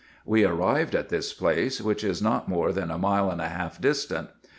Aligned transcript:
We 0.25 0.43
arrived 0.45 0.95
at 0.95 1.09
this 1.09 1.31
place, 1.31 1.79
which 1.79 2.03
is 2.03 2.23
not 2.23 2.49
more 2.49 2.71
than 2.71 2.89
a 2.89 2.97
mile 2.97 3.29
and 3.29 3.39
a 3.39 3.49
half 3.49 3.79
distant. 3.79 4.29